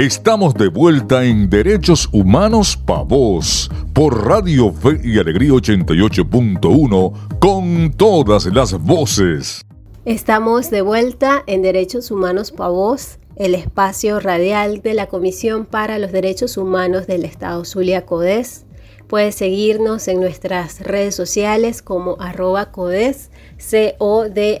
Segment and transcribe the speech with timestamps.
[0.00, 7.92] Estamos de vuelta en Derechos Humanos Pa' Voz por Radio Fe y Alegría 88.1 con
[7.92, 9.60] todas las voces.
[10.06, 15.98] Estamos de vuelta en Derechos Humanos Pa' Voz, el espacio radial de la Comisión para
[15.98, 18.64] los Derechos Humanos del Estado Zulia Codes.
[19.06, 24.56] Puedes seguirnos en nuestras redes sociales como arroba codes, C-O-D-H-E-Z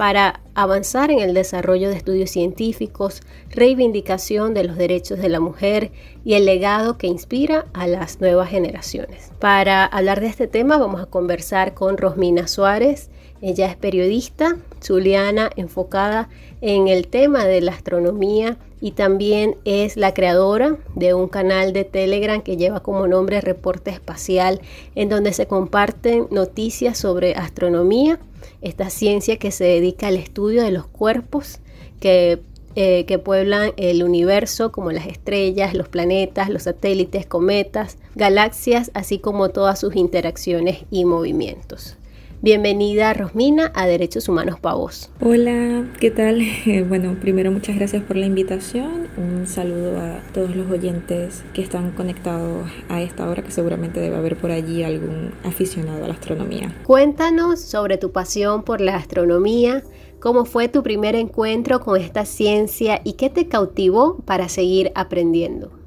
[0.00, 5.92] para avanzar en el desarrollo de estudios científicos, reivindicación de los derechos de la mujer
[6.24, 9.30] y el legado que inspira a las nuevas generaciones.
[9.40, 13.10] Para hablar de este tema vamos a conversar con Rosmina Suárez.
[13.42, 16.30] Ella es periodista zuliana enfocada
[16.62, 21.84] en el tema de la astronomía y también es la creadora de un canal de
[21.84, 24.60] Telegram que lleva como nombre Reporte Espacial,
[24.94, 28.18] en donde se comparten noticias sobre astronomía,
[28.62, 31.60] esta ciencia que se dedica al estudio de los cuerpos
[32.00, 32.40] que,
[32.74, 39.18] eh, que pueblan el universo, como las estrellas, los planetas, los satélites, cometas, galaxias, así
[39.18, 41.96] como todas sus interacciones y movimientos.
[42.42, 45.10] Bienvenida Rosmina a Derechos Humanos Pavos.
[45.20, 46.40] Hola, ¿qué tal?
[46.88, 49.08] bueno, primero muchas gracias por la invitación.
[49.18, 54.16] Un saludo a todos los oyentes que están conectados a esta hora, que seguramente debe
[54.16, 56.74] haber por allí algún aficionado a la astronomía.
[56.84, 59.84] Cuéntanos sobre tu pasión por la astronomía,
[60.18, 65.79] cómo fue tu primer encuentro con esta ciencia y qué te cautivó para seguir aprendiendo.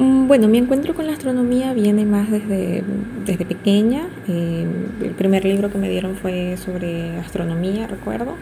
[0.00, 2.82] Mm, bueno, mi encuentro con la astronomía viene más desde,
[3.26, 4.08] desde pequeña.
[4.28, 4.66] Eh,
[5.02, 8.34] el primer libro que me dieron fue sobre astronomía, recuerdo.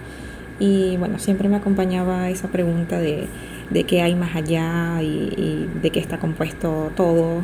[0.60, 3.26] Y bueno, siempre me acompañaba esa pregunta de,
[3.70, 7.42] de qué hay más allá y, y de qué está compuesto todo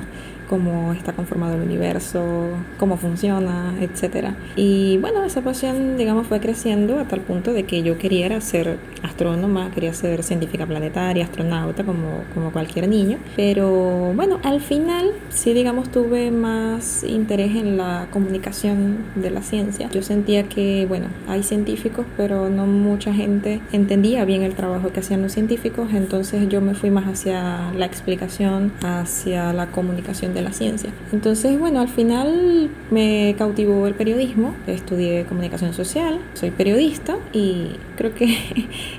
[0.48, 4.28] cómo está conformado el universo, cómo funciona, etc.
[4.56, 8.78] Y bueno, esa pasión, digamos, fue creciendo a tal punto de que yo quería ser
[9.02, 13.18] astrónoma, quería ser científica planetaria, astronauta, como, como cualquier niño.
[13.36, 19.88] Pero bueno, al final sí, digamos, tuve más interés en la comunicación de la ciencia.
[19.90, 25.00] Yo sentía que, bueno, hay científicos, pero no mucha gente entendía bien el trabajo que
[25.00, 30.42] hacían los científicos, entonces yo me fui más hacia la explicación, hacia la comunicación de
[30.42, 30.90] la ciencia.
[31.12, 38.14] Entonces, bueno, al final me cautivó el periodismo, estudié comunicación social, soy periodista y creo
[38.14, 38.36] que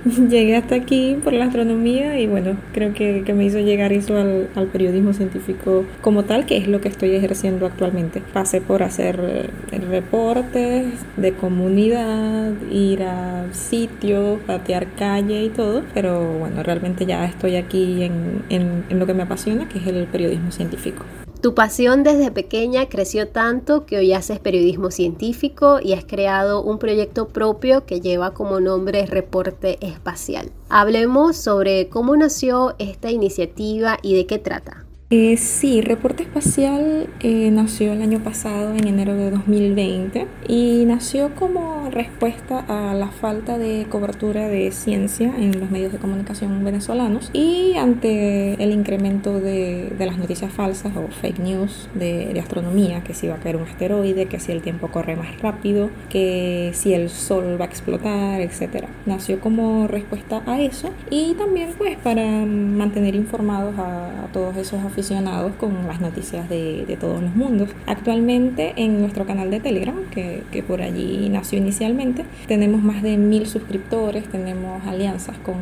[0.29, 4.17] llegué hasta aquí por la astronomía y bueno, creo que, que me hizo llegar eso
[4.17, 8.21] al, al, periodismo científico como tal, que es lo que estoy ejerciendo actualmente.
[8.33, 10.85] Pasé por hacer eh, reportes
[11.17, 18.03] de comunidad, ir a sitios, patear calle y todo, pero bueno, realmente ya estoy aquí
[18.03, 21.05] en, en, en lo que me apasiona, que es el periodismo científico.
[21.41, 26.79] Tu pasión desde pequeña creció tanto que hoy haces periodismo científico y has creado un
[26.79, 30.51] proyecto propio que lleva como nombre Reporte Espacial.
[30.69, 34.85] Hablemos sobre cómo nació esta iniciativa y de qué trata.
[35.11, 41.35] Eh, sí, Reporte Espacial eh, nació el año pasado, en enero de 2020, y nació
[41.35, 47.29] como respuesta a la falta de cobertura de ciencia en los medios de comunicación venezolanos
[47.33, 53.13] y ante el incremento de, las noticias falsas o fake news de, de, astronomía, que
[53.13, 56.95] si va a caer un asteroide, que si el tiempo corre más rápido, que si
[56.95, 58.87] el sol va a explotar, etc.
[59.05, 64.83] Nació como respuesta a eso y también pues para mantener informados a, a todos esos
[64.95, 67.69] aficionados con las noticias de, todos los mundos.
[67.85, 73.17] Actualmente en nuestro canal de Telegram, que, que, por allí nació inicialmente, tenemos más de
[73.17, 75.57] mil suscriptores, tenemos alianzas con,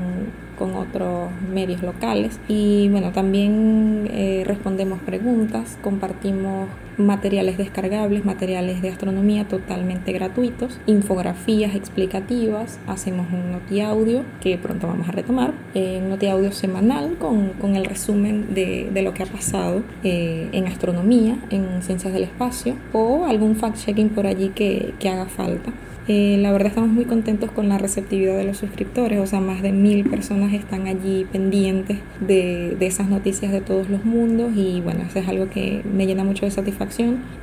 [0.60, 8.90] con otros medios locales y bueno, también eh, respondemos preguntas, compartimos materiales descargables, materiales de
[8.90, 16.00] astronomía totalmente gratuitos, infografías explicativas, hacemos un noti audio que pronto vamos a retomar, eh,
[16.02, 20.50] un noti audio semanal con, con el resumen de, de, lo que ha pasado eh,
[20.52, 25.74] en astronomía, en ciencias del espacio o algún fact-checking por allí que, que haga falta.
[26.08, 29.62] Eh, la verdad estamos muy contentos con la receptividad de los suscriptores, o sea, más
[29.62, 34.82] de mil personas están allí pendientes de, de, esas noticias de todos los mundos y
[34.82, 36.83] bueno, eso es algo que me llena mucho de satisfacción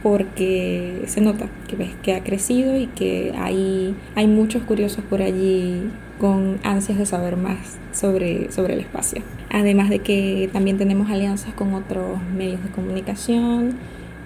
[0.02, 5.22] porque se nota que, ves que ha crecido y que hay, hay muchos curiosos por
[5.22, 5.90] allí
[6.20, 9.22] con ansias de saber más sobre, sobre el espacio.
[9.50, 13.74] Además de que también tenemos alianzas con otros medios de comunicación,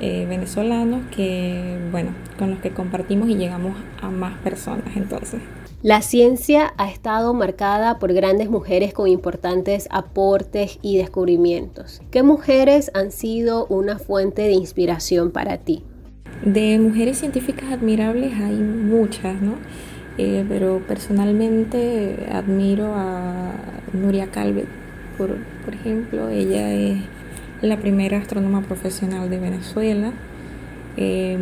[0.00, 5.40] eh, venezolanos que, bueno, con los que compartimos y llegamos a más personas entonces.
[5.84, 12.00] La ciencia ha estado marcada por grandes mujeres con importantes aportes y descubrimientos.
[12.10, 15.82] ¿Qué mujeres han sido una fuente de inspiración para ti?
[16.42, 19.56] De mujeres científicas admirables hay muchas, ¿no?
[20.16, 23.52] Eh, pero personalmente admiro a
[23.92, 24.68] Nuria Calvet,
[25.18, 25.36] por,
[25.66, 26.30] por ejemplo.
[26.30, 26.96] Ella es
[27.60, 30.14] la primera astrónoma profesional de Venezuela.
[30.96, 31.40] Em,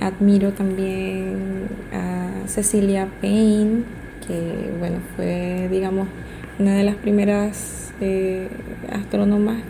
[0.00, 3.84] admiro también a Cecilia Payne,
[4.26, 6.08] que bueno, fue digamos
[6.58, 8.48] una de las primeras eh,
[8.92, 9.62] astrónomas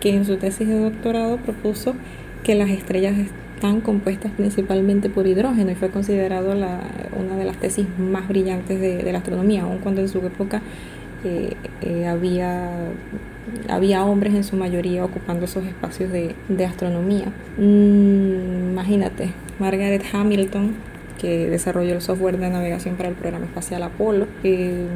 [0.00, 1.94] que en su tesis de doctorado propuso
[2.42, 6.80] que las estrellas están compuestas principalmente por hidrógeno y fue considerado la,
[7.16, 10.60] una de las tesis más brillantes de, la astronomía, aun cuando en su época
[11.24, 12.70] eh, eh, había
[13.68, 17.26] había hombres en su mayoría ocupando esos espacios de, astronomía.
[17.58, 20.74] Mm, imagínate, Margaret Hamilton,
[21.20, 24.26] que desarrolló el software de navegación para el programa espacial Apolo.
[24.44, 24.86] Eh,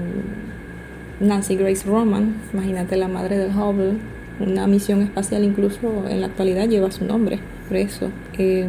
[1.21, 3.95] Nancy Grace Roman, imagínate la madre del Hubble,
[4.39, 7.39] una misión espacial incluso en la actualidad lleva su nombre,
[7.69, 8.11] por eso.
[8.39, 8.67] Eh,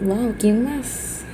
[0.00, 1.24] wow, ¿quién más?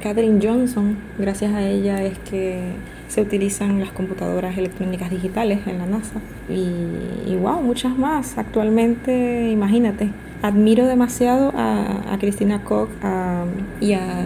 [0.00, 2.74] Katherine Johnson, gracias a ella es que
[3.14, 6.20] se utilizan las computadoras electrónicas digitales en la NASA.
[6.48, 8.38] Y, wow, muchas más.
[8.38, 10.08] Actualmente, imagínate,
[10.42, 12.90] admiro demasiado a, a Christina Koch
[13.80, 14.24] y a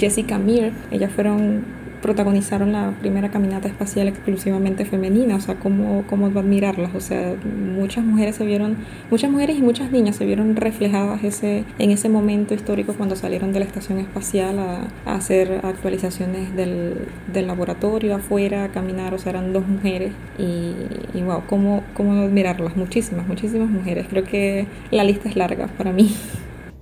[0.00, 0.72] Jessica Meir.
[0.90, 1.62] Ellas fueron
[2.02, 8.04] protagonizaron la primera caminata espacial exclusivamente femenina, o sea, cómo, cómo admirarlas, o sea, muchas
[8.04, 8.76] mujeres se vieron,
[9.10, 13.52] muchas mujeres y muchas niñas se vieron reflejadas ese, en ese momento histórico cuando salieron
[13.52, 19.30] de la estación espacial a, hacer actualizaciones del, del, laboratorio afuera, a caminar, o sea,
[19.30, 20.72] eran dos mujeres y,
[21.14, 25.92] y wow, cómo, cómo admirarlas, muchísimas, muchísimas mujeres, creo que la lista es larga para
[25.92, 26.14] mí.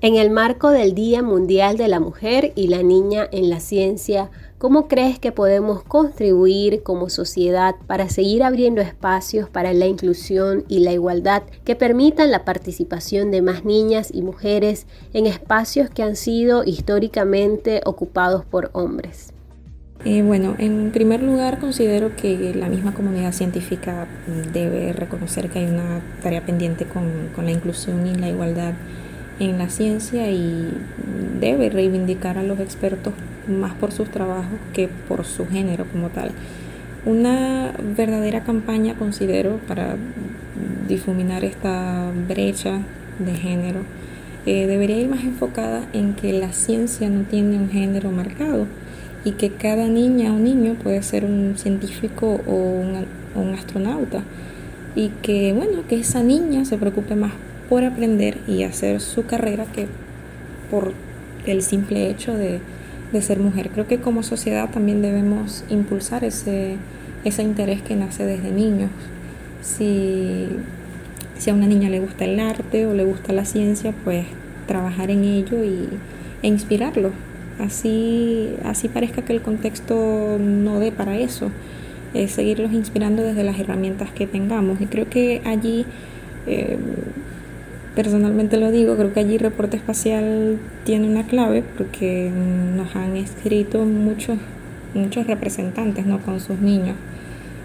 [0.02, 4.31] En el marco del Día Mundial de la Mujer y la Niña en la Ciencia,
[4.60, 10.80] ¿cómo crees que podemos contribuir como sociedad para seguir abriendo espacios para la inclusión y
[10.80, 16.14] la igualdad que permitan la participación de más niñas y mujeres en espacios que han
[16.14, 19.32] sido históricamente ocupados por hombres?
[20.04, 24.08] Eh, bueno, en primer lugar considero que la misma comunidad científica
[24.52, 28.74] debe reconocer que hay una tarea pendiente con, con la inclusión y la igualdad
[29.40, 30.70] en la ciencia y
[31.40, 33.14] debe reivindicar a los expertos
[33.48, 36.31] más por sus trabajos que por su género como tal.
[37.06, 39.96] Una verdadera campaña, considero, para
[40.87, 42.82] difuminar esta brecha
[43.19, 43.81] de género,
[44.44, 48.66] eh, debería ir más enfocada en que la ciencia no tiene un género marcado
[49.25, 54.22] y que cada niña o niño puede ser un científico o un, un astronauta
[54.94, 57.32] y que bueno que esa niña se preocupe más
[57.70, 59.86] por aprender y hacer su carrera que
[60.70, 60.93] por
[61.46, 62.60] el simple hecho de,
[63.22, 63.70] ser mujer.
[63.70, 66.77] Creo que como sociedad también debemos impulsar ese,
[67.24, 68.91] ese interés que nace desde niños.
[69.62, 70.46] Si,
[71.39, 74.27] si, a una niña le gusta el arte o le gusta la ciencia, pues
[74.67, 75.89] trabajar en ello y,
[76.43, 77.10] e inspirarlo.
[77.58, 81.50] Así, así parezca que el contexto no dé para eso.
[82.15, 84.81] Es seguirlos inspirando desde las herramientas que tengamos.
[84.81, 85.84] Y creo que allí
[86.46, 86.79] eh,
[87.94, 92.31] personalmente lo digo, creo que allí Reporte Espacial tiene una clave porque
[92.77, 94.39] nos han escrito muchos,
[94.94, 96.20] muchos representantes ¿no?
[96.20, 96.97] con sus niños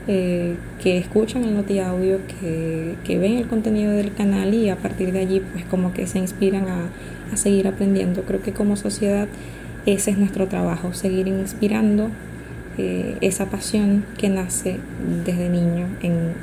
[0.07, 4.75] eh, que escuchan el noti audio, que, que, ven el contenido del canal y a
[4.75, 6.89] partir de allí pues como que se inspiran a,
[7.33, 8.21] a seguir aprendiendo.
[8.21, 9.27] Creo que como sociedad
[9.85, 12.09] ese es nuestro trabajo, seguir inspirando
[12.77, 14.77] eh, esa pasión que nace
[15.25, 16.33] desde niño en,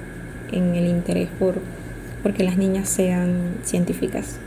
[0.50, 1.56] en el interés por
[2.22, 4.38] porque las niñas sean científicas.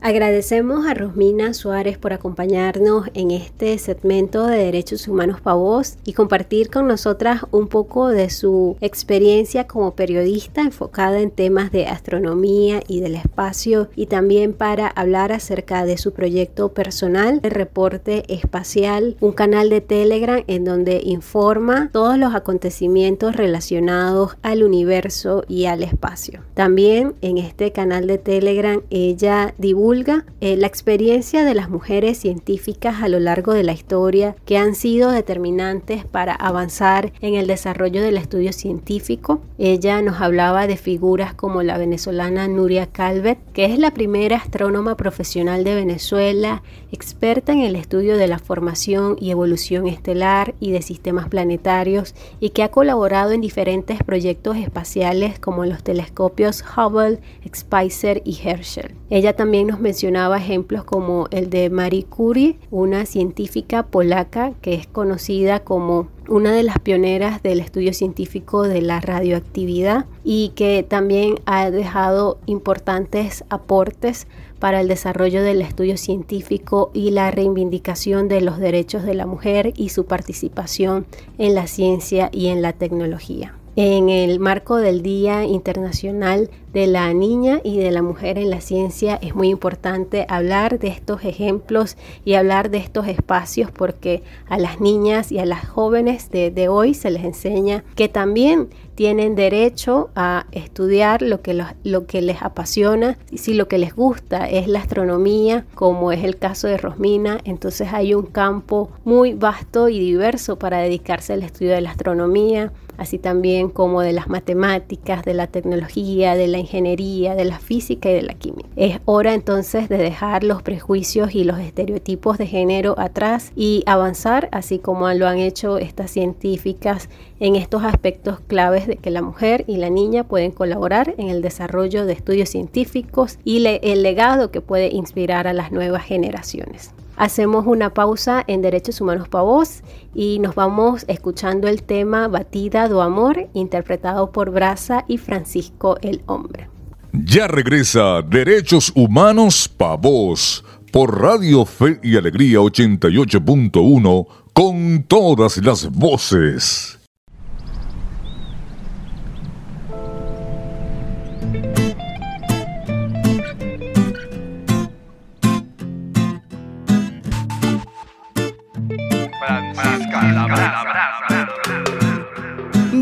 [0.00, 6.12] Agradecemos a Rosmina Suárez por acompañarnos en este segmento de Derechos Humanos para Voz y
[6.12, 12.80] compartir con nosotras un poco de su experiencia como periodista enfocada en temas de astronomía
[12.86, 19.16] y del espacio y también para hablar acerca de su proyecto personal, el reporte espacial,
[19.20, 25.82] un canal de Telegram en donde informa todos los acontecimientos relacionados al universo y al
[25.82, 26.42] espacio.
[26.54, 33.02] También en este canal de Telegram ella divulga eh, la experiencia de las mujeres científicas
[33.02, 38.02] a lo largo de la historia que han sido determinantes para avanzar en el desarrollo
[38.02, 39.40] del estudio científico.
[39.56, 44.94] Ella nos hablaba de figuras como la venezolana Nuria Calvet, que es la primera astrónoma
[44.94, 50.82] profesional de Venezuela, experta en el estudio de la formación y evolución estelar y de
[50.82, 57.20] sistemas planetarios y que ha colaborado en diferentes proyectos espaciales como los telescopios Hubble,
[57.54, 58.94] Spicer y Herschel.
[59.10, 64.86] Ella también nos mencionaba ejemplos como el de Marie Curie, una científica polaca que es
[64.86, 71.36] conocida como una de las pioneras del estudio científico de la radioactividad y que también
[71.46, 74.26] ha dejado importantes aportes
[74.58, 79.72] para el desarrollo del estudio científico y la reivindicación de los derechos de la mujer
[79.76, 81.06] y su participación
[81.38, 87.14] en la ciencia y en la tecnología en el marco del Día Internacional de la
[87.14, 91.96] Niña y de la Mujer en la Ciencia es muy importante hablar de estos ejemplos
[92.24, 96.92] y hablar de estos espacios porque a las niñas y a las jóvenes de, hoy
[96.92, 103.16] se les enseña que también tienen derecho a estudiar lo que, lo que les apasiona.
[103.30, 107.38] Y si lo que les gusta es la astronomía, como es el caso de Rosmina,
[107.44, 112.72] entonces hay un campo muy vasto y diverso para dedicarse al estudio de la astronomía,
[112.98, 118.10] así también como de las matemáticas, de la tecnología, de la ingeniería, de la física
[118.10, 118.68] y de la química.
[118.76, 124.48] Es hora entonces de dejar los prejuicios y los estereotipos de género atrás y avanzar,
[124.52, 127.08] así como lo han hecho estas científicas
[127.40, 131.40] en estos aspectos claves de que la mujer y la niña pueden colaborar en el
[131.40, 136.92] desarrollo de estudios científicos y el legado que puede inspirar a las nuevas generaciones.
[137.18, 139.82] Hacemos una pausa en Derechos Humanos para Voz
[140.14, 146.22] y nos vamos escuchando el tema Batida do Amor, interpretado por Brasa y Francisco el
[146.26, 146.70] Hombre.
[147.12, 155.90] Ya regresa Derechos Humanos para Voz por Radio Fe y Alegría 88.1 con todas las
[155.90, 156.97] voces.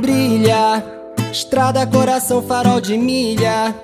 [0.00, 0.84] Brilha,
[1.32, 3.74] estrada, coração, farol de milha.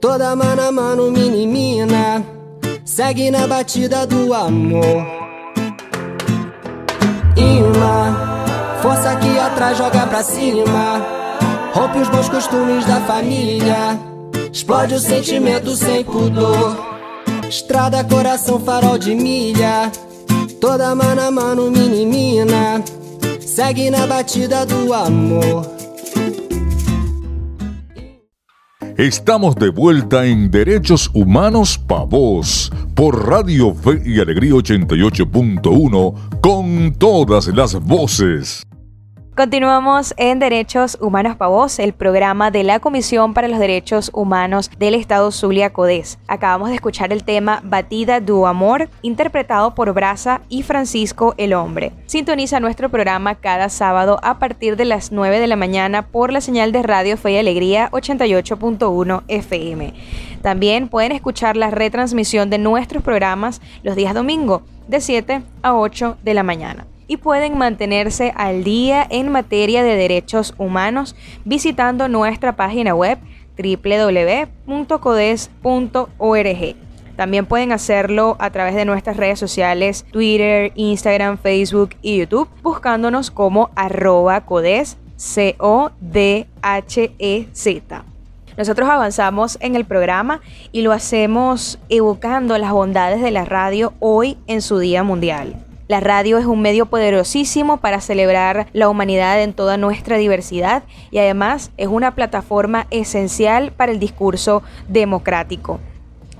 [0.00, 2.24] Toda mano a mano, mini mina.
[2.84, 5.06] Segue na batida do amor.
[7.36, 11.00] Ima, força aqui atrás, joga pra cima.
[11.72, 13.98] Rompe os bons costumes da família.
[14.52, 16.76] Explode o sentimento sem pudor.
[17.48, 19.92] Estrada, coração, farol de milha.
[20.64, 22.82] Toda mano a mano, mini mina.
[23.38, 25.66] Segue na batida do amor.
[28.96, 36.94] Estamos de vuelta en Derechos Humanos Pa' Voz por Radio Fe y Alegría 88.1 con
[36.94, 38.64] todas las voces.
[39.36, 44.70] Continuamos en Derechos Humanos para Vos, el programa de la Comisión para los Derechos Humanos
[44.78, 46.20] del Estado Zulia Codés.
[46.28, 51.90] Acabamos de escuchar el tema Batida du Amor, interpretado por Brasa y Francisco el Hombre.
[52.06, 56.40] Sintoniza nuestro programa cada sábado a partir de las 9 de la mañana por la
[56.40, 59.94] señal de Radio Fe y Alegría 88.1 FM.
[60.42, 66.18] También pueden escuchar la retransmisión de nuestros programas los días domingo de 7 a 8
[66.22, 72.56] de la mañana y pueden mantenerse al día en materia de derechos humanos visitando nuestra
[72.56, 73.18] página web
[73.56, 74.64] www.codes.org.
[77.16, 83.30] También pueden hacerlo a través de nuestras redes sociales Twitter, Instagram, Facebook y YouTube buscándonos
[83.30, 85.94] como arroba codes, C-O-D-H-E-Z.
[88.56, 94.38] Nosotros avanzamos en el programa y lo hacemos evocando las bondades de la radio hoy
[94.46, 95.56] en su Día Mundial.
[95.86, 101.18] La radio es un medio poderosísimo para celebrar la humanidad en toda nuestra diversidad y
[101.18, 105.80] además es una plataforma esencial para el discurso democrático.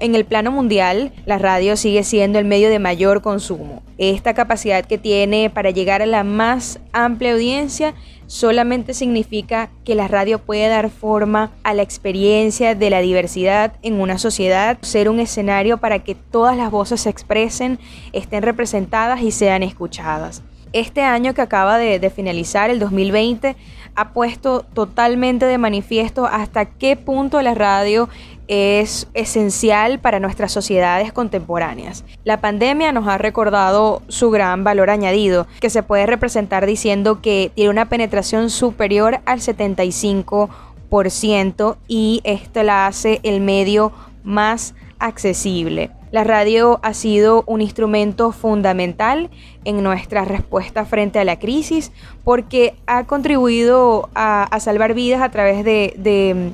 [0.00, 3.82] En el plano mundial, la radio sigue siendo el medio de mayor consumo.
[3.98, 7.94] Esta capacidad que tiene para llegar a la más amplia audiencia
[8.26, 14.00] solamente significa que la radio puede dar forma a la experiencia de la diversidad en
[14.00, 17.78] una sociedad, ser un escenario para que todas las voces se expresen,
[18.12, 20.42] estén representadas y sean escuchadas.
[20.74, 23.54] Este año que acaba de, finalizar, el 2020,
[23.94, 28.08] ha puesto totalmente de manifiesto hasta qué punto la radio
[28.48, 32.04] es esencial para nuestras sociedades contemporáneas.
[32.24, 37.52] La pandemia nos ha recordado su gran valor añadido, que se puede representar diciendo que
[37.54, 43.92] tiene una penetración superior al 75% y esto la hace el medio
[44.24, 45.92] más accesible.
[46.14, 49.30] La radio ha sido un instrumento fundamental
[49.64, 51.90] en nuestra respuesta frente a la crisis
[52.22, 56.52] porque ha contribuido a, salvar vidas a través de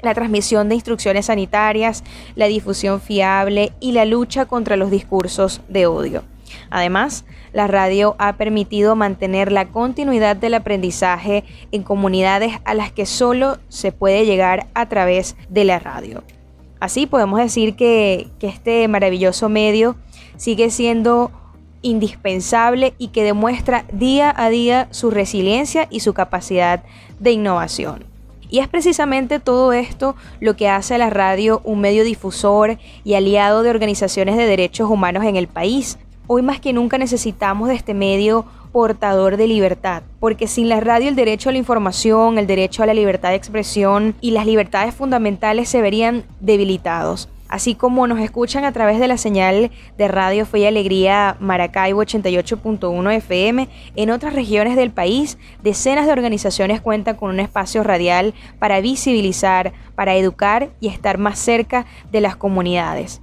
[0.00, 2.04] la transmisión de instrucciones sanitarias,
[2.36, 6.22] la difusión fiable y la lucha contra los discursos de odio.
[6.70, 13.04] Además, la radio ha permitido mantener la continuidad del aprendizaje en comunidades a las que
[13.04, 16.22] solo se puede llegar a través de la radio.
[16.80, 19.96] Así podemos decir que, este maravilloso medio
[20.36, 21.30] sigue siendo
[21.82, 26.82] indispensable y que demuestra día a día su resiliencia y su capacidad
[27.18, 28.04] de innovación.
[28.48, 33.14] Y es precisamente todo esto lo que hace a la radio un medio difusor y
[33.14, 35.98] aliado de organizaciones de derechos humanos en el país.
[36.28, 38.44] Hoy más que nunca necesitamos de este medio
[38.76, 42.86] portador de libertad, porque sin la radio el derecho a la información, el derecho a
[42.86, 47.30] la libertad de expresión y las libertades fundamentales se verían debilitados.
[47.48, 52.02] Así como nos escuchan a través de la señal de Radio Fe y Alegría Maracaibo
[52.02, 53.66] 88.1 FM,
[53.96, 59.72] en otras regiones del país, decenas de organizaciones cuentan con un espacio radial para visibilizar,
[59.94, 63.22] para educar y estar más cerca de las comunidades.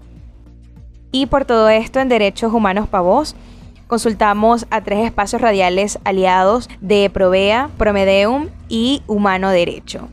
[1.12, 3.36] Y por todo esto en Derechos Humanos Pavos,
[3.88, 10.10] consultamos a tres espacios radiales aliados de Provea, Promedeum y Humano Derecho.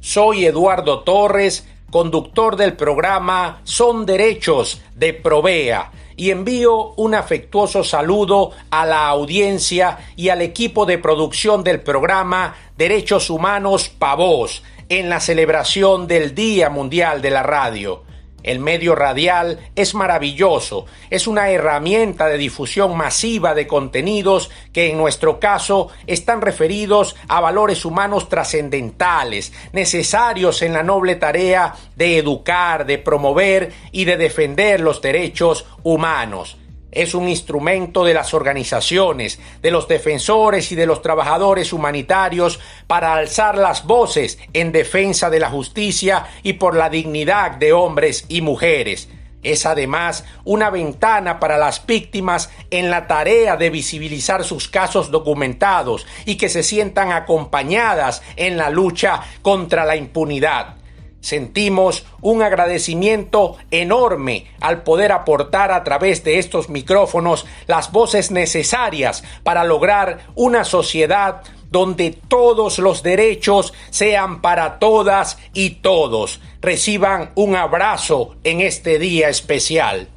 [0.00, 8.52] Soy Eduardo Torres, conductor del programa Son Derechos de Provea y envío un afectuoso saludo
[8.70, 15.20] a la audiencia y al equipo de producción del programa Derechos Humanos Pavos en la
[15.20, 18.02] celebración del Día Mundial de la Radio.
[18.42, 24.98] El medio radial es maravilloso, es una herramienta de difusión masiva de contenidos que en
[24.98, 32.86] nuestro caso están referidos a valores humanos trascendentales, necesarios en la noble tarea de educar,
[32.86, 36.59] de promover y de defender los derechos humanos
[36.92, 43.14] es un instrumento de las organizaciones, de los defensores y de los trabajadores humanitarios para
[43.14, 48.40] alzar las voces en defensa de la justicia y por la dignidad de hombres y
[48.40, 49.08] mujeres.
[49.42, 56.06] Es además una ventana para las víctimas en la tarea de visibilizar sus casos documentados
[56.26, 60.79] y que se sientan acompañadas en la lucha contra la impunidad.
[61.20, 69.22] Sentimos un agradecimiento enorme al poder aportar a través de estos micrófonos las voces necesarias
[69.42, 76.40] para lograr una sociedad donde todos los derechos sean para todas y todos.
[76.60, 80.08] Reciban un abrazo en este día especial.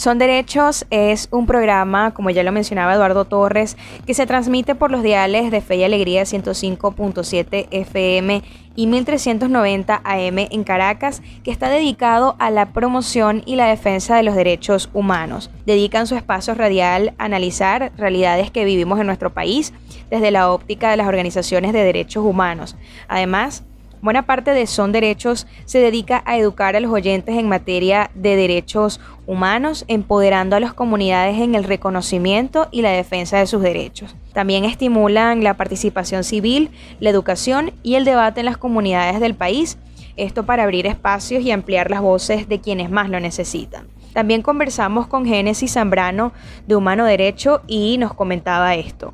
[0.00, 4.90] Son Derechos es un programa, como ya lo mencionaba Eduardo Torres, que se transmite por
[4.90, 8.42] los diales de Fe y Alegría 105.7 FM
[8.76, 14.22] y 1390 AM en Caracas, que está dedicado a la promoción y la defensa de
[14.22, 15.50] los derechos humanos.
[15.66, 19.74] Dedican su espacio radial a analizar realidades que vivimos en nuestro país
[20.08, 22.74] desde la óptica de las organizaciones de derechos humanos.
[23.06, 23.64] Además,
[24.02, 28.34] Buena parte de Son Derechos se dedica a educar a los oyentes en materia de
[28.34, 34.16] derechos humanos, empoderando a las comunidades en el reconocimiento y la defensa de sus derechos.
[34.32, 39.76] También estimulan la participación civil, la educación y el debate en las comunidades del país,
[40.16, 43.86] esto para abrir espacios y ampliar las voces de quienes más lo necesitan.
[44.14, 46.32] También conversamos con Génesis Zambrano
[46.66, 49.12] de Humano Derecho y nos comentaba esto.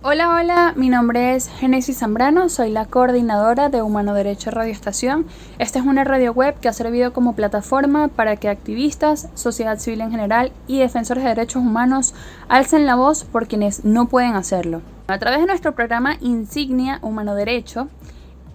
[0.00, 5.26] Hola, hola, mi nombre es Genesis Zambrano, soy la coordinadora de Humano Derecho Radio Estación.
[5.58, 10.02] Esta es una radio web que ha servido como plataforma para que activistas, sociedad civil
[10.02, 12.14] en general y defensores de derechos humanos
[12.48, 14.82] alcen la voz por quienes no pueden hacerlo.
[15.08, 17.88] A través de nuestro programa Insignia Humano Derecho,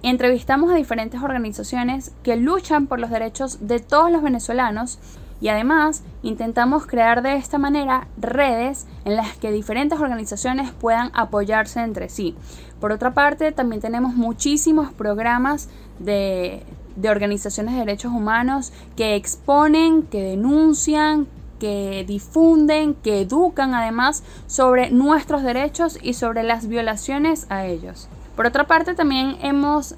[0.01, 4.97] entrevistamos a diferentes organizaciones que luchan por los derechos de todos los venezolanos
[5.41, 11.81] y además intentamos crear de esta manera redes en las que diferentes organizaciones puedan apoyarse
[11.81, 12.35] entre sí.
[12.79, 15.69] Por otra parte, también tenemos muchísimos programas
[15.99, 16.63] de,
[16.95, 21.27] de organizaciones de derechos humanos que exponen, que denuncian,
[21.59, 28.09] que difunden, que educan además sobre nuestros derechos y sobre las violaciones a ellos.
[28.35, 29.95] Por otra parte, también hemos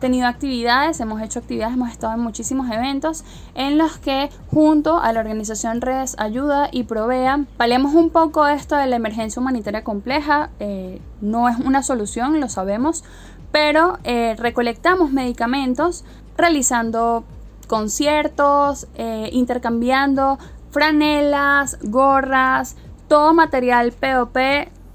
[0.00, 5.12] tenido actividades, hemos hecho actividades, hemos estado en muchísimos eventos en los que junto a
[5.12, 10.50] la organización Redes Ayuda y Provea paliamos un poco esto de la emergencia humanitaria compleja.
[10.60, 13.04] Eh, no es una solución, lo sabemos,
[13.52, 16.04] pero eh, recolectamos medicamentos
[16.36, 17.24] realizando
[17.66, 20.38] conciertos, eh, intercambiando
[20.70, 22.76] franelas, gorras,
[23.08, 24.36] todo material POP,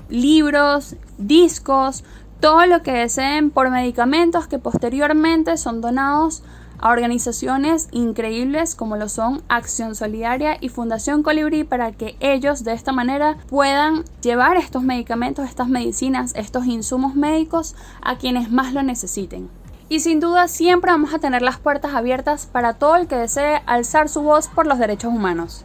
[0.09, 2.03] libros, discos,
[2.41, 6.41] todo lo que deseen por medicamentos que posteriormente son donados
[6.79, 12.73] a organizaciones increíbles como lo son Acción Solidaria y Fundación Colibrí para que ellos de
[12.73, 18.81] esta manera puedan llevar estos medicamentos, estas medicinas, estos insumos médicos a quienes más lo
[18.81, 19.47] necesiten.
[19.87, 23.61] Y sin duda siempre vamos a tener las puertas abiertas para todo el que desee
[23.67, 25.63] alzar su voz por los derechos humanos.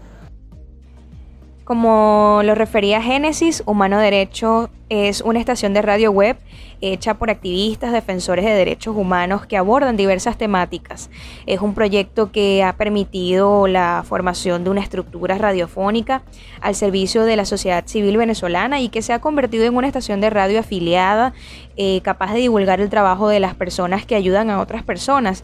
[1.67, 6.37] Como lo refería Génesis, Humano Derecho es una estación de radio web
[6.81, 11.11] hecha por activistas defensores de derechos humanos que abordan diversas temáticas.
[11.45, 16.23] Es un proyecto que ha permitido la formación de una estructura radiofónica
[16.61, 20.21] al servicio de la sociedad civil venezolana y que se ha convertido en una estación
[20.21, 21.33] de radio afiliada
[21.77, 25.43] eh, capaz de divulgar el trabajo de las personas que ayudan a otras personas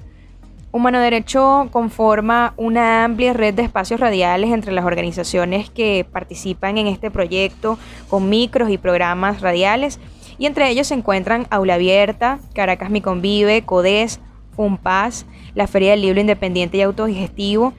[0.75, 6.87] Humano Derecho conforma una amplia red de espacios radiales entre las organizaciones que participan en
[6.87, 10.01] este proyecto con micros y programas radiales
[10.39, 14.21] y entre ellos se encuentran Aula Abierta, Caracas Mi Convive, CODES,
[14.57, 17.75] FUNPAS, la Feria del Libro Independiente y Autodigestivo,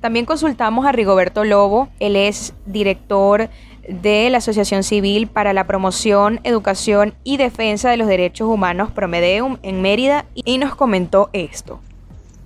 [0.00, 3.48] También consultamos a Rigoberto Lobo, él es director
[3.88, 9.58] de la Asociación Civil para la Promoción, Educación y Defensa de los Derechos Humanos Promedeum
[9.62, 11.80] en Mérida y nos comentó esto.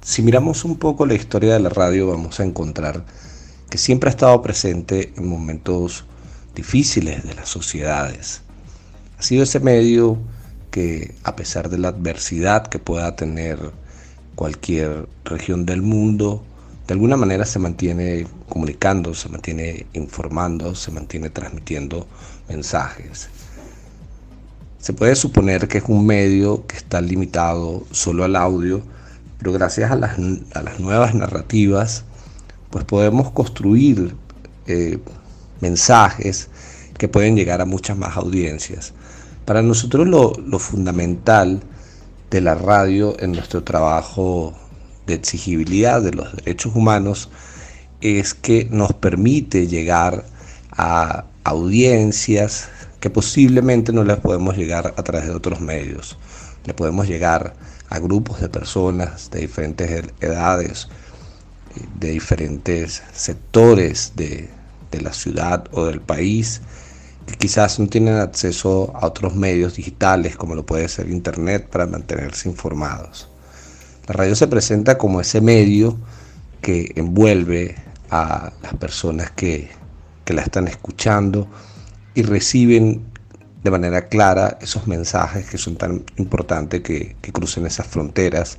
[0.02, 3.04] Si miramos un poco la historia de la radio vamos a encontrar
[3.68, 6.04] que siempre ha estado presente en momentos
[6.54, 8.42] difíciles de las sociedades.
[9.18, 10.18] Ha sido ese medio
[10.78, 13.58] que a pesar de la adversidad que pueda tener
[14.36, 16.44] cualquier región del mundo,
[16.86, 22.06] de alguna manera se mantiene comunicando, se mantiene informando, se mantiene transmitiendo
[22.48, 23.28] mensajes.
[24.78, 28.80] Se puede suponer que es un medio que está limitado solo al audio,
[29.38, 30.16] pero gracias a las,
[30.78, 32.04] nuevas narrativas,
[32.70, 34.14] pues podemos construir
[34.68, 35.00] eh,
[35.60, 36.48] mensajes
[36.96, 38.94] que pueden llegar a muchas más audiencias.
[39.48, 41.62] Para nosotros lo, fundamental
[42.30, 44.52] de la radio en nuestro trabajo
[45.06, 47.30] de exigibilidad de los derechos humanos
[48.02, 50.26] es que nos permite llegar
[50.70, 52.68] a audiencias
[53.00, 56.18] que posiblemente no les podemos llegar a través de otros medios.
[56.66, 57.54] Le podemos llegar
[57.88, 60.88] a grupos de personas de diferentes edades,
[61.98, 64.50] de diferentes sectores de,
[64.90, 66.60] de la ciudad o del país
[67.28, 71.86] que quizás no tienen acceso a otros medios digitales como lo puede ser Internet para
[71.86, 73.28] mantenerse informados.
[74.06, 75.98] La radio se presenta como ese medio
[76.62, 77.76] que envuelve
[78.10, 79.76] a las personas que,
[80.26, 81.48] la están escuchando
[82.14, 83.02] y reciben
[83.64, 88.58] de manera clara esos mensajes que son tan importantes que, que crucen esas fronteras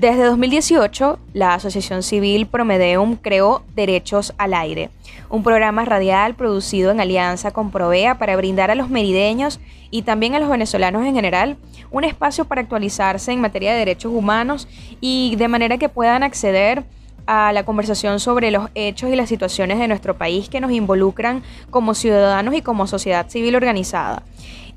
[0.00, 4.88] desde 2018, la Asociación Civil Promedeum creó Derechos al Aire,
[5.28, 9.60] un programa radial producido en alianza con Provea para brindar a los merideños
[9.90, 11.58] y también a los venezolanos en general
[11.90, 14.68] un espacio para actualizarse en materia de derechos humanos
[15.02, 16.82] y de manera que puedan acceder
[17.26, 21.42] a la conversación sobre los hechos y las situaciones de nuestro país que nos involucran
[21.68, 24.22] como ciudadanos y como sociedad civil organizada.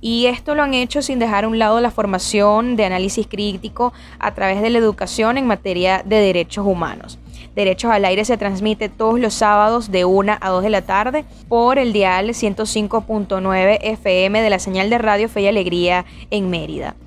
[0.06, 3.94] Y esto lo han hecho sin dejar a un lado la formación de análisis crítico
[4.20, 7.18] a través de la educación en materia de derechos humanos.
[7.56, 11.24] Derechos al Aire se transmite todos los sábados de 1 a 2 de la tarde
[11.48, 16.98] por el dial 105.9 FM de la señal de radio Fe y Alegría en Mérida.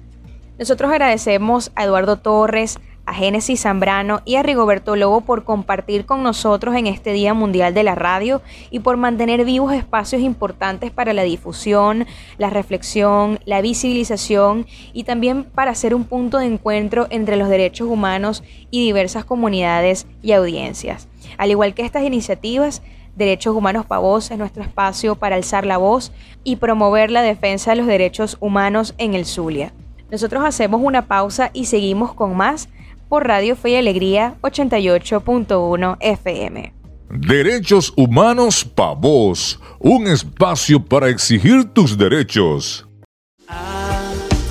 [0.59, 6.23] Nosotros agradecemos a Eduardo Torres, a Génesis Zambrano y a Rigoberto Lobo por compartir con
[6.23, 11.13] nosotros en este Día Mundial de la Radio y por mantener vivos espacios importantes para
[11.13, 17.37] la difusión, la reflexión, la visibilización y también para ser un punto de encuentro entre
[17.37, 21.09] los derechos humanos y diversas comunidades y audiencias.
[21.39, 22.83] Al igual que estas iniciativas,
[23.15, 26.13] Derechos Humanos Pavos es nuestro espacio para alzar la voz
[26.45, 29.73] y promover la defensa de los derechos humanos en el Zulia.
[30.11, 32.69] Nosotros hacemos una pausa y seguimos con más
[33.09, 36.73] por Radio Fe y Alegría 88.1 FM.
[37.11, 42.87] Derechos Humanos Pavos, un espacio para exigir tus derechos.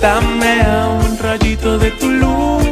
[0.00, 0.60] dame
[1.00, 2.65] un rayito de tu luz,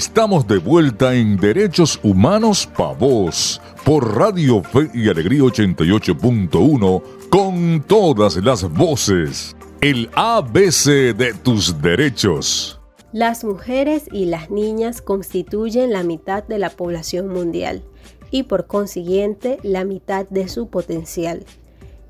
[0.00, 8.36] Estamos de vuelta en Derechos Humanos Pavos por Radio Fe y Alegría 88.1 con todas
[8.36, 9.54] las voces.
[9.82, 12.80] El ABC de tus derechos.
[13.12, 17.82] Las mujeres y las niñas constituyen la mitad de la población mundial
[18.30, 21.44] y por consiguiente la mitad de su potencial.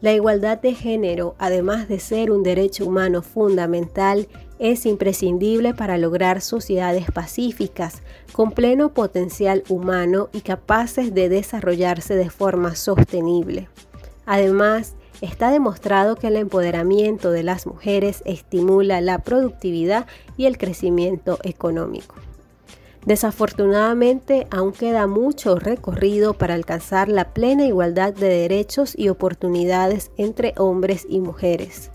[0.01, 4.29] La igualdad de género, además de ser un derecho humano fundamental,
[4.61, 12.29] es imprescindible para lograr sociedades pacíficas, con pleno potencial humano y capaces de desarrollarse de
[12.29, 13.69] forma sostenible.
[14.27, 21.39] Además, está demostrado que el empoderamiento de las mujeres estimula la productividad y el crecimiento
[21.43, 22.15] económico.
[23.07, 30.53] Desafortunadamente, aún queda mucho recorrido para alcanzar la plena igualdad de derechos y oportunidades entre
[30.59, 31.91] hombres y mujeres.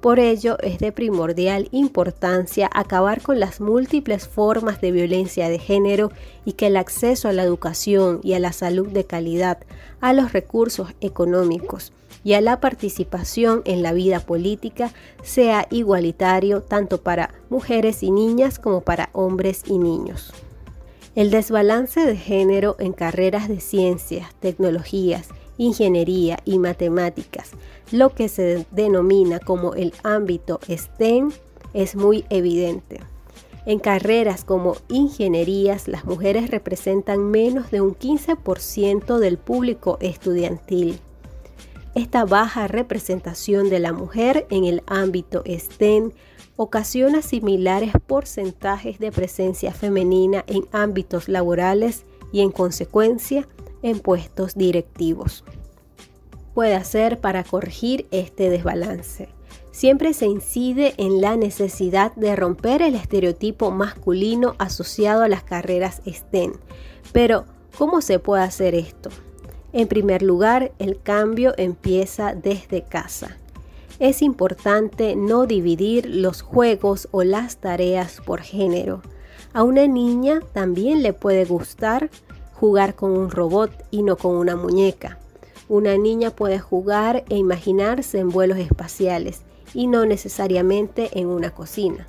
[0.00, 6.12] Por ello, es de primordial importancia acabar con las múltiples formas de violencia de género
[6.44, 9.58] y que el acceso a la educación y a la salud de calidad,
[10.00, 17.00] a los recursos económicos y a la participación en la vida política sea igualitario tanto
[17.02, 20.32] para mujeres y niñas como para hombres y niños.
[21.16, 27.50] El desbalance de género en carreras de ciencias, tecnologías, ingeniería y matemáticas,
[27.92, 31.30] lo que se denomina como el ámbito STEM,
[31.74, 33.00] es muy evidente.
[33.66, 40.98] En carreras como ingenierías, las mujeres representan menos de un 15% del público estudiantil.
[41.94, 46.12] Esta baja representación de la mujer en el ámbito STEM
[46.56, 53.46] ocasiona similares porcentajes de presencia femenina en ámbitos laborales y en consecuencia
[53.82, 55.44] en puestos directivos.
[56.54, 59.28] Puede hacer para corregir este desbalance.
[59.70, 66.02] Siempre se incide en la necesidad de romper el estereotipo masculino asociado a las carreras
[66.04, 66.54] STEM.
[67.12, 67.44] Pero,
[67.76, 69.10] ¿cómo se puede hacer esto?
[69.72, 73.36] En primer lugar, el cambio empieza desde casa.
[74.00, 79.02] Es importante no dividir los juegos o las tareas por género.
[79.52, 82.10] A una niña también le puede gustar
[82.58, 85.18] jugar con un robot y no con una muñeca.
[85.68, 89.42] Una niña puede jugar e imaginarse en vuelos espaciales
[89.74, 92.08] y no necesariamente en una cocina.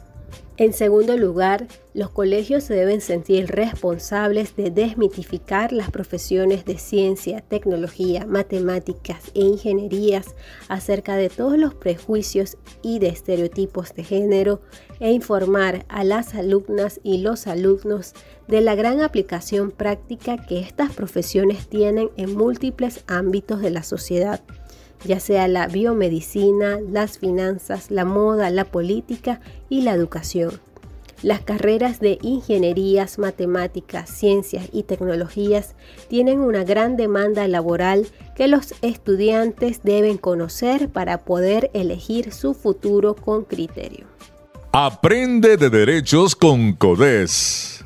[0.59, 7.39] En segundo lugar, los colegios se deben sentir responsables de desmitificar las profesiones de ciencia,
[7.39, 10.35] tecnología, matemáticas e ingenierías
[10.67, 14.59] acerca de todos los prejuicios y de estereotipos de género
[14.99, 18.13] e informar a las alumnas y los alumnos
[18.49, 24.41] de la gran aplicación práctica que estas profesiones tienen en múltiples ámbitos de la sociedad
[25.05, 30.59] ya sea la biomedicina, las finanzas, la moda, la política y la educación.
[31.21, 35.75] Las carreras de ingenierías, matemáticas, ciencias y tecnologías
[36.07, 43.15] tienen una gran demanda laboral que los estudiantes deben conocer para poder elegir su futuro
[43.15, 44.07] con criterio.
[44.71, 47.78] Aprende de derechos con CODES.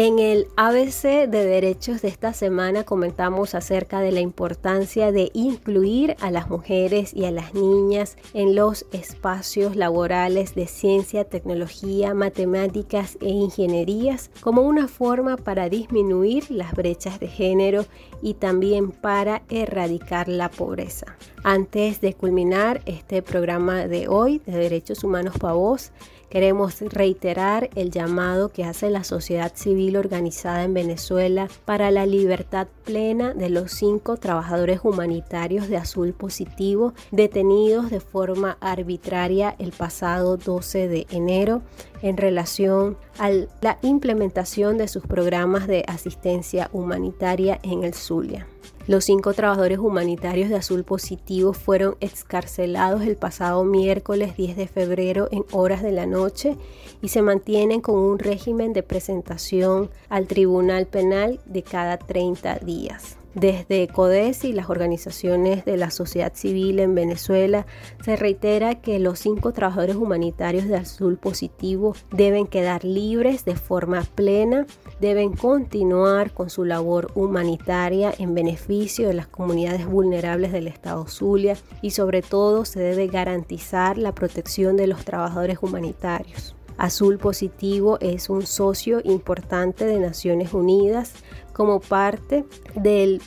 [0.00, 6.14] En el ABC de Derechos de esta semana comentamos acerca de la importancia de incluir
[6.20, 13.18] a las mujeres y a las niñas en los espacios laborales de ciencia, tecnología, matemáticas
[13.20, 17.84] e ingenierías como una forma para disminuir las brechas de género
[18.22, 21.16] y también para erradicar la pobreza.
[21.42, 25.90] Antes de culminar este programa de hoy de Derechos Humanos para Voz,
[26.30, 32.68] queremos reiterar el llamado que hace la sociedad civil organizada en Venezuela para la libertad
[32.84, 40.36] plena de los cinco trabajadores humanitarios de Azul Positivo detenidos de forma arbitraria el pasado
[40.36, 41.62] 12 de enero
[42.02, 48.46] en relación a la implementación de sus programas de asistencia humanitaria en el Zulia.
[48.88, 55.28] Los cinco trabajadores humanitarios de Azul Positivo fueron excarcelados el pasado miércoles 10 de febrero
[55.30, 56.56] en horas de la noche
[57.02, 63.18] y se mantienen con un régimen de presentación al Tribunal Penal de cada 30 días.
[63.38, 67.66] Desde CODES y las organizaciones de la sociedad civil en Venezuela
[68.04, 74.02] se reitera que los cinco trabajadores humanitarios de Azul Positivo deben quedar libres de forma
[74.16, 74.66] plena,
[75.00, 81.56] deben continuar con su labor humanitaria en beneficio de las comunidades vulnerables del estado Zulia
[81.80, 86.57] y sobre todo se debe garantizar la protección de los trabajadores humanitarios.
[86.78, 91.12] Azul Positivo es un socio importante de Naciones Unidas
[91.52, 92.44] como parte
[92.76, 93.20] de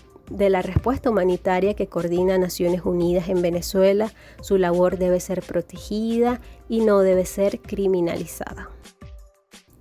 [0.49, 4.11] la respuesta humanitaria que coordina Naciones Unidas en Venezuela.
[4.41, 8.69] Su labor debe ser protegida y no debe ser criminalizada.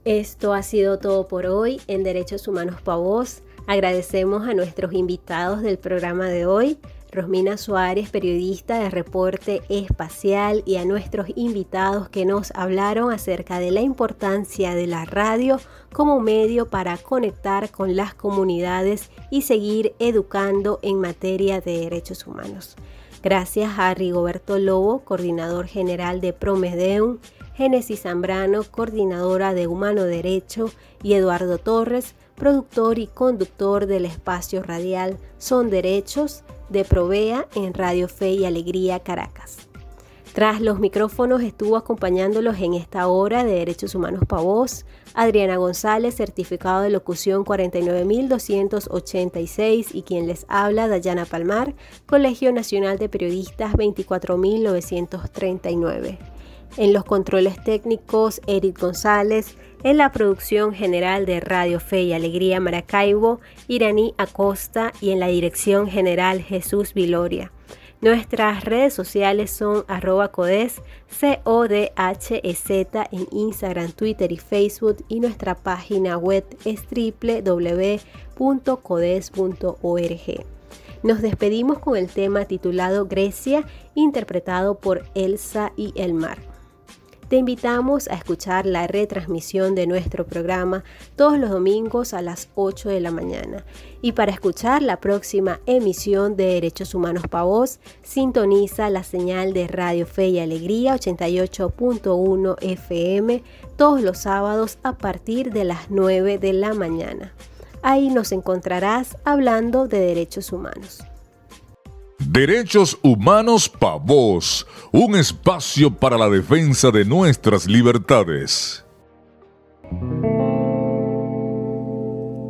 [0.05, 3.43] Esto ha sido todo por hoy en Derechos Humanos para Vos.
[3.69, 6.79] Agradecemos a nuestros invitados del programa de hoy.
[7.13, 13.73] Rosmina Suárez, periodista de Reporte Espacial, y a nuestros invitados que nos hablaron acerca de
[13.73, 15.59] la importancia de la radio
[15.93, 22.77] como medio para conectar con las comunidades y seguir educando en materia de derechos humanos.
[23.23, 27.19] Gracias a Rigoberto Lobo, coordinador general de Promedeum,
[27.55, 30.71] Génesis Zambrano, coordinadora de Humano Derecho,
[31.03, 38.09] y Eduardo Torres, productor y conductor del espacio radial Son Derechos de Provea en Radio
[38.09, 39.69] Fe y Alegría Caracas.
[40.33, 46.15] Tras los micrófonos estuvo acompañándolos en esta hora de Derechos Humanos para Voz, Adriana González,
[46.15, 51.75] certificado de locución 49286 y quien les habla, Dayana Palmar,
[52.07, 56.40] Colegio Nacional de Periodistas 24939.
[56.77, 62.61] En los controles técnicos, Eric González, en la producción general de Radio Fe y Alegría
[62.61, 67.51] Maracaibo, Iraní Acosta y en la dirección general Jesús Viloria.
[68.03, 76.17] Nuestras redes sociales son arroba codes, C-O-D-H-E-Z en Instagram, Twitter y Facebook y nuestra página
[76.17, 78.01] web es www.codes.org.
[81.03, 86.50] Nos despedimos con el tema titulado Grecia, interpretado por Elsa y Elmar.
[87.31, 90.83] Te invitamos a escuchar la retransmisión de nuestro programa
[91.15, 93.65] todos los domingos a las 8 de la mañana.
[94.03, 99.69] Y para escuchar la próxima emisión de Derechos Humanos para Voz, sintoniza la señal de
[99.69, 103.45] Radio Fe y Alegría 88.1 FM
[103.77, 107.33] todos los sábados a partir de las 9 de la mañana.
[107.81, 111.05] Ahí nos encontrarás hablando de derechos humanos.
[112.27, 118.85] Derechos Humanos Pa' Vos, un espacio para la defensa de nuestras libertades.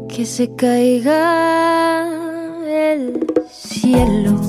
[0.09, 2.09] Que se caiga
[2.68, 4.40] el cielo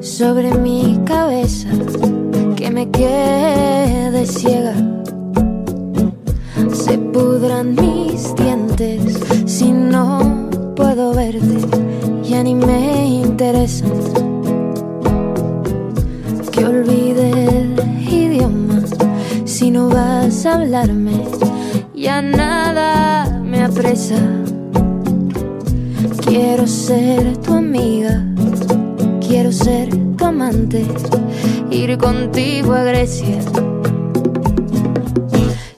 [0.00, 1.68] sobre mi cabeza,
[2.56, 4.74] que me quede ciega.
[6.72, 11.60] Se pudran mis dientes si no puedo verte,
[12.24, 14.33] ya ni me interesan
[16.54, 17.74] que olvide el
[18.08, 18.80] idioma
[19.44, 21.24] si no vas a hablarme.
[21.94, 24.16] Ya nada me apresa.
[26.24, 28.24] Quiero ser tu amiga,
[29.26, 30.86] quiero ser tu amante,
[31.70, 33.40] ir contigo a Grecia.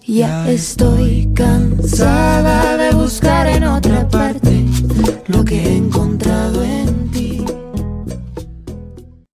[0.06, 4.56] Ya estoy cansada de buscar en otra parte